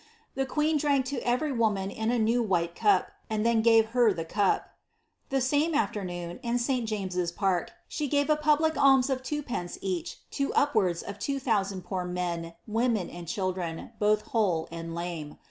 The 0.33 0.47
queen 0.47 0.77
drank 0.77 1.05
to 1.13 1.19
every 1.19 1.51
woman 1.51 1.91
in 1.91 2.09
a 2.09 2.17
new 2.17 2.41
white 2.41 2.73
cup, 2.75 3.11
and 3.29 3.45
then 3.45 3.61
gave 3.61 3.89
her 3.89 4.11
the 4.11 4.25
cup. 4.25 4.71
The 5.29 5.39
flame 5.39 5.75
afternoon, 5.75 6.39
in 6.41 6.57
St. 6.57 6.89
James's 6.89 7.31
Park, 7.31 7.73
she 7.87 8.07
gave 8.07 8.27
a 8.27 8.35
public 8.35 8.75
alms 8.75 9.11
of 9.11 9.21
two 9.21 9.43
pence 9.43 9.77
each 9.79 10.17
to 10.31 10.51
upwards 10.55 11.03
of 11.03 11.19
two 11.19 11.39
thousand 11.39 11.83
poor 11.83 12.03
men, 12.03 12.55
women, 12.65 13.11
and 13.11 13.27
chil 13.27 13.51
dren, 13.51 13.91
both 13.99 14.23
whole 14.23 14.67
and 14.71 14.95
lame. 14.95 15.37